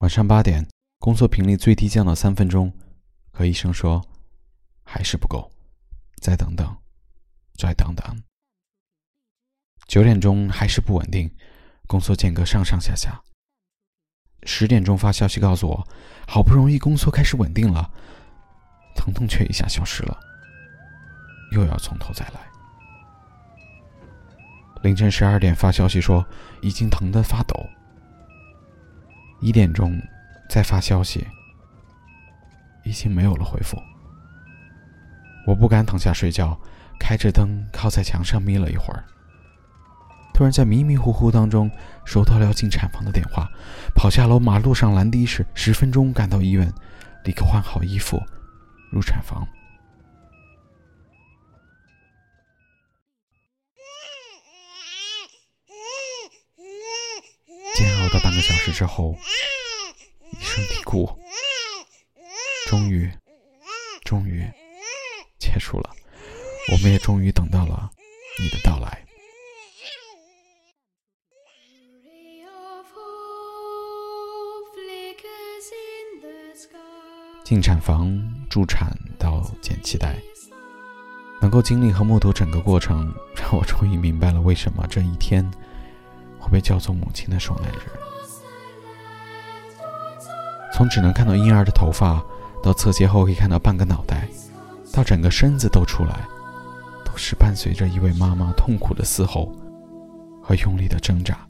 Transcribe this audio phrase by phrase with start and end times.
[0.00, 0.66] 晚上八点，
[0.98, 2.72] 工作频率最低降到三分钟，
[3.32, 4.02] 可医生说
[4.82, 5.52] 还是不够，
[6.22, 6.74] 再等等，
[7.58, 8.22] 再等等。
[9.86, 11.30] 九点钟还是不稳定，
[11.86, 13.20] 工作间隔上上下下。
[14.44, 15.86] 十点钟发消息告诉我，
[16.26, 17.92] 好不容易工作开始稳定了，
[18.96, 20.18] 疼痛却一下消失了，
[21.52, 22.40] 又要从头再来。
[24.82, 26.26] 凌晨十二点发消息说
[26.62, 27.54] 已经疼得发抖。
[29.40, 30.00] 一点钟，
[30.48, 31.26] 再发消息，
[32.84, 33.76] 已经没有了回复。
[35.46, 36.58] 我不敢躺下睡觉，
[36.98, 39.02] 开着灯靠在墙上眯了一会儿。
[40.34, 41.70] 突然在迷迷糊糊当中
[42.04, 43.48] 收到了要进产房的电话，
[43.94, 46.72] 跑下楼，马路上拦的士，十分钟赶到医院，
[47.24, 48.22] 立刻换好衣服，
[48.90, 49.46] 入产房。
[58.10, 59.16] 煎熬的半个小时之后，
[60.32, 61.08] 一声啼哭，
[62.66, 63.08] 终于，
[64.04, 64.44] 终于
[65.38, 65.90] 结束了。
[66.72, 67.88] 我们也终于等到了
[68.40, 69.06] 你的到来。
[77.44, 78.16] 进产房
[78.48, 80.16] 助产到剪脐带，
[81.40, 85.48] 能够经历和目睹整个过程，让我终于明白了为什么这一天。
[86.40, 87.90] 会被叫做母亲的受难日。
[90.72, 92.24] 从只能看到婴儿的头发，
[92.62, 94.26] 到侧切后可以看到半个脑袋，
[94.92, 96.26] 到整个身子都出来，
[97.04, 99.52] 都是伴随着一位妈妈痛苦的嘶吼
[100.42, 101.46] 和用力的挣扎。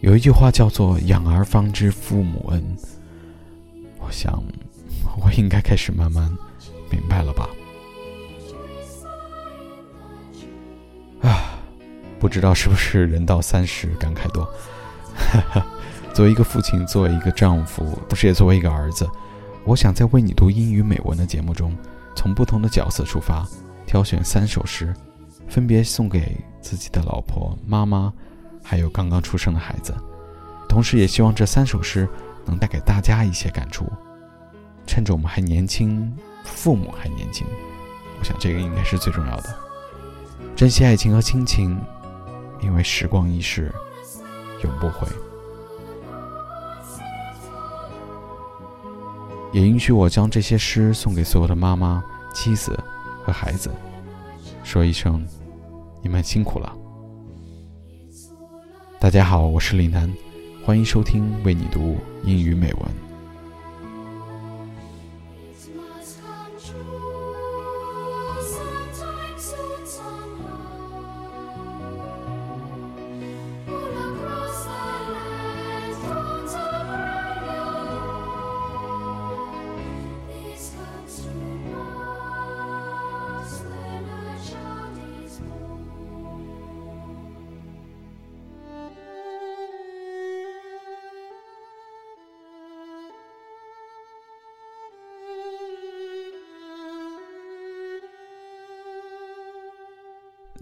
[0.00, 2.76] 有一句话叫做“养儿方知父母恩”，
[3.98, 4.42] 我想，
[5.20, 6.28] 我应该开始慢慢
[6.90, 7.48] 明白了吧。
[12.18, 14.48] 不知道是不是人到三十感慨多。
[16.12, 19.08] 作为一个父亲，作为一个丈夫，不是也作为一个儿子，
[19.64, 21.76] 我想在为你读英语美文的节目中，
[22.14, 23.46] 从不同的角色出发，
[23.86, 24.94] 挑选三首诗，
[25.46, 28.12] 分别送给自己的老婆、妈妈，
[28.64, 29.94] 还有刚刚出生的孩子。
[30.68, 32.08] 同时，也希望这三首诗
[32.46, 33.86] 能带给大家一些感触。
[34.86, 36.10] 趁着我们还年轻，
[36.44, 37.46] 父母还年轻，
[38.18, 39.54] 我想这个应该是最重要的。
[40.54, 41.78] 珍惜爱情和亲情。
[42.60, 43.72] 因为时光易逝，
[44.62, 45.06] 永不回。
[49.52, 52.78] 也允许我将这些诗送给所有的妈妈、妻子
[53.24, 53.70] 和孩子，
[54.62, 55.26] 说一声：
[56.02, 56.76] 你们辛苦了。
[58.98, 60.12] 大家好，我是李楠，
[60.64, 63.05] 欢迎收听为你读英语美文。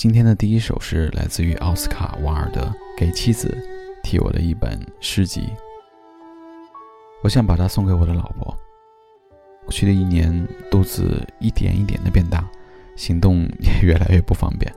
[0.00, 3.54] 今天的第一首诗来自于奥斯卡·瓦尔德给妻子
[4.02, 5.50] 替我的一本诗集。
[7.22, 8.56] 我想把它送给我的老婆。
[9.62, 12.48] 过去的一年，肚子一点一点的变大，
[12.96, 14.74] 行动也越来越不方便。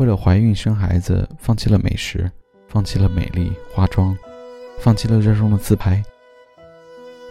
[0.00, 2.28] 为了怀孕生孩子，放弃了美食，
[2.66, 4.18] 放弃了美丽化妆，
[4.80, 6.02] 放弃了热衷的自拍，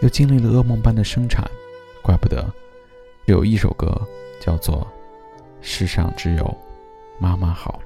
[0.00, 1.46] 又经历了噩梦般的生产。
[2.00, 2.50] 怪不得
[3.26, 3.94] 有一首歌
[4.40, 4.80] 叫做
[5.60, 6.44] 《世上只有》。
[7.19, 7.81] 妈妈好。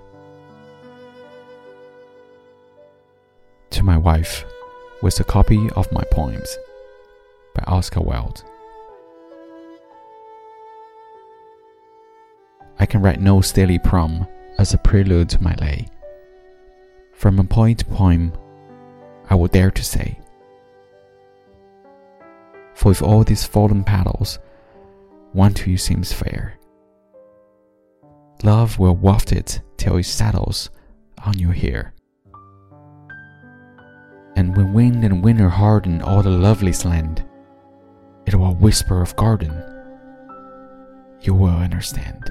[3.72, 4.46] To my wife,
[5.02, 6.58] with a copy of my poems
[7.54, 8.44] by Oscar Wilde.
[12.80, 14.28] I can write no stately prom
[14.58, 15.88] as a prelude to my lay.
[17.14, 18.34] From a poet poem,
[19.30, 20.20] I will dare to say.
[22.76, 24.40] For with all these fallen petals,
[25.32, 26.57] one to you seems fair
[28.43, 30.71] Love will waft it till it settles
[31.25, 31.93] on your hair.
[34.37, 37.25] And when wind and winter harden all the loveliest land,
[38.27, 39.51] it will whisper of garden.
[41.23, 42.31] You will understand.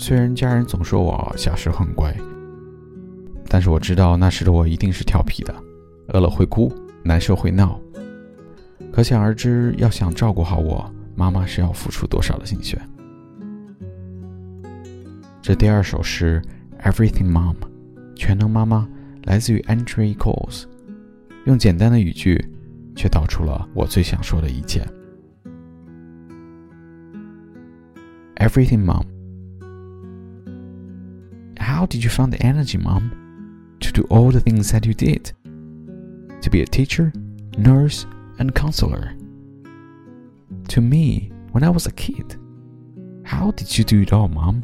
[0.00, 2.10] 虽然家人总说我小时候很乖，
[3.50, 5.54] 但是我知道那时的我一定是调皮的，
[6.08, 6.72] 饿了会哭，
[7.04, 7.78] 难受会闹。
[8.90, 12.80] 可想而知，要想照顾好我，妈妈是要付出多少的心血。
[15.42, 16.40] 这第二首诗
[16.90, 17.54] 《Everything Mom》，
[18.16, 18.88] 全能妈妈，
[19.24, 20.64] 来自于 Andre Coles，
[21.44, 22.42] 用简单的语句，
[22.96, 24.82] 却道出了我最想说的一切。
[28.36, 29.04] Everything Mom。
[31.80, 35.32] How did you find the energy, Mom, to do all the things that you did?
[36.42, 37.10] To be a teacher,
[37.56, 38.04] nurse,
[38.38, 39.14] and counselor.
[40.68, 42.36] To me, when I was a kid,
[43.24, 44.62] how did you do it all, Mom?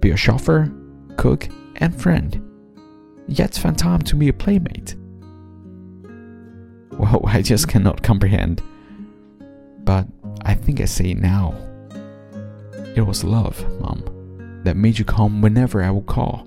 [0.00, 0.68] Be a chauffeur,
[1.16, 1.46] cook,
[1.76, 2.42] and friend,
[3.28, 4.96] yet find time to be a playmate.
[6.98, 8.62] Well, I just cannot comprehend.
[9.84, 10.08] But
[10.42, 11.54] I think I say it now.
[12.96, 14.17] It was love, Mom
[14.64, 16.46] that made you come whenever I would call.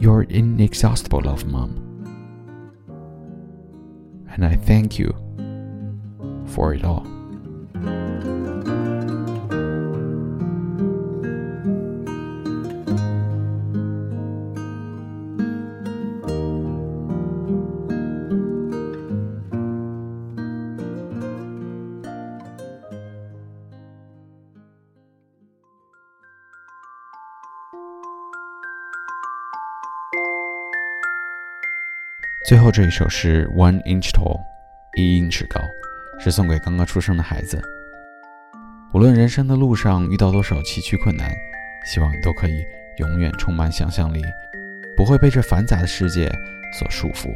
[0.00, 1.78] Your inexhaustible love, Mom.
[4.30, 5.14] And I thank you
[6.46, 7.06] for it all.
[32.51, 34.39] 最后这一首是 One Inch Tall，
[34.95, 35.61] 一英尺高，
[36.19, 37.61] 是送给刚刚出生的孩子。
[38.93, 41.29] 无论人生的路上遇到多少崎岖困难，
[41.85, 42.63] 希望你都可以
[42.99, 44.21] 永远充满想象力，
[44.95, 46.31] 不会被这繁杂的世界
[46.79, 47.27] 所束缚。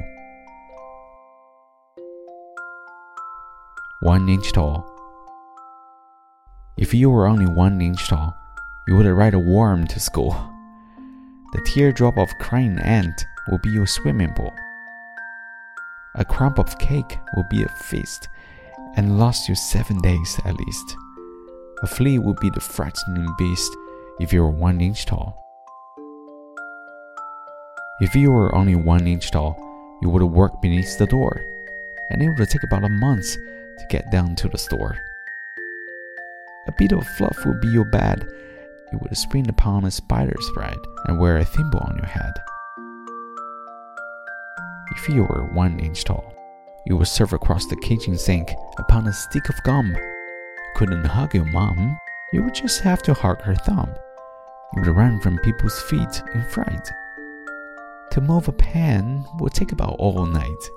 [4.01, 4.85] One inch tall.
[6.77, 8.33] If you were only one inch tall,
[8.87, 10.33] you would ride a worm to school.
[11.51, 14.53] The teardrop of crying ant will be your swimming pool.
[16.18, 18.28] A crumb of cake will be a feast,
[18.96, 20.96] and last you seven days at least.
[21.82, 23.76] A flea would be the frightening beast
[24.18, 25.36] if you were one inch tall.
[28.00, 29.58] If you were only one inch tall,
[30.00, 31.44] you would work beneath the door,
[32.10, 34.96] and it would take about a month to get down to the store.
[36.66, 38.26] A bit of fluff would be your bed.
[38.90, 42.32] You would spring upon a spider's thread and wear a thimble on your head.
[44.96, 46.32] If you were one inch tall,
[46.86, 49.88] you would serve across the kitchen sink upon a stick of gum.
[49.92, 51.98] You couldn't hug your mom,
[52.32, 53.94] you would just have to hug her thumb.
[54.74, 56.90] You would run from people's feet in fright.
[58.12, 60.70] To move a pen would take about all night.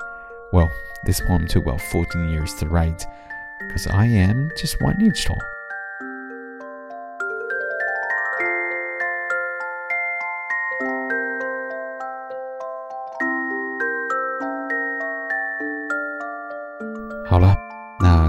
[0.51, 0.69] Well,
[1.05, 3.05] this poem took about 14 years to write,
[3.67, 5.37] because I am just one inch tall.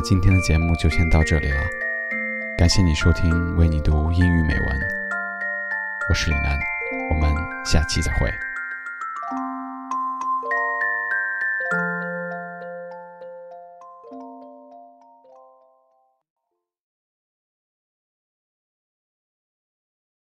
[0.03, 1.61] 今天的节目就先到这里了。
[2.57, 4.67] 感谢你收听《为你读英语美文》，
[6.09, 6.59] 我是李楠，
[7.11, 7.33] 我们
[7.65, 8.50] 下期再会。